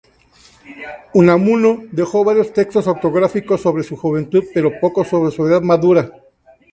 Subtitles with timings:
[1.13, 6.11] Unamuno dejó varios textos autobiográficos sobre su juventud, pero pocos sobre su edad madura.